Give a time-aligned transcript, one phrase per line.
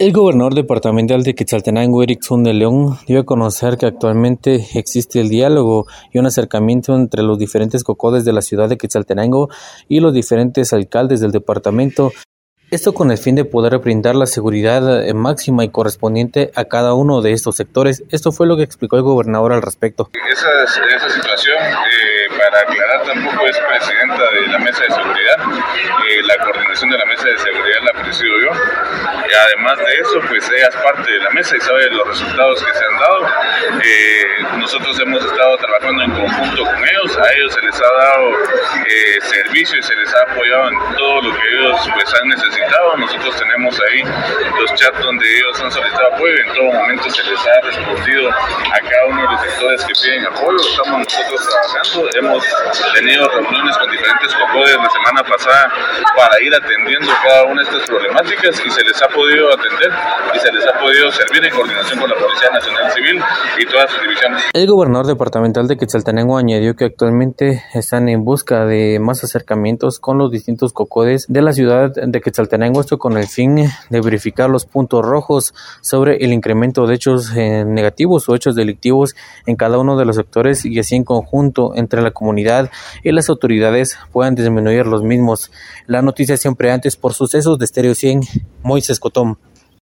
[0.00, 5.28] El gobernador departamental de Quetzaltenango, Erickson de León, dio a conocer que actualmente existe el
[5.28, 9.50] diálogo y un acercamiento entre los diferentes cocodes de la ciudad de Quetzaltenango
[9.90, 12.12] y los diferentes alcaldes del departamento.
[12.70, 16.94] Esto con el fin de poder brindar la seguridad eh, máxima y correspondiente a cada
[16.94, 18.04] uno de estos sectores.
[18.10, 20.08] Esto fue lo que explicó el gobernador al respecto.
[20.30, 25.36] Esa, situación, eh, para aclarar, tampoco es presidenta de la mesa de seguridad.
[26.10, 28.50] Eh, la coordinación de la mesa de seguridad la presido yo
[29.38, 32.72] además de eso, pues ella es parte de la mesa y sabe los resultados que
[32.72, 34.58] se han dado.
[34.58, 36.59] Nosotros hemos estado trabajando en conjunto
[37.20, 38.30] a ellos se les ha dado
[38.86, 42.96] eh, servicio y se les ha apoyado en todo lo que ellos pues han necesitado.
[42.96, 44.02] Nosotros tenemos ahí
[44.58, 48.30] los chats donde ellos han solicitado apoyo y en todo momento se les ha respondido
[48.30, 50.56] a cada uno de los sectores que piden apoyo.
[50.56, 52.44] Estamos nosotros trabajando, hemos
[52.94, 55.72] tenido reuniones con diferentes cocodes la semana pasada
[56.16, 59.92] para ir atendiendo cada una de estas problemáticas y se les ha podido atender
[60.34, 63.22] y se les ha podido servir en coordinación con la Policía Nacional Civil
[63.58, 64.44] y todas sus divisiones.
[64.52, 70.16] El gobernador departamental de Quetzaltenango añadió que actualmente están en busca de más acercamientos con
[70.16, 74.64] los distintos cocodes de la ciudad de Quetzaltenango, esto con el fin de verificar los
[74.64, 79.96] puntos rojos sobre el incremento de hechos eh, negativos o hechos delictivos en cada uno
[79.96, 82.70] de los sectores y así en conjunto entre la comunidad
[83.02, 85.50] y las autoridades puedan disminuir los mismos.
[85.88, 88.20] La noticia siempre antes por sucesos de Stereo 100,
[88.62, 89.36] Moisés Cotón.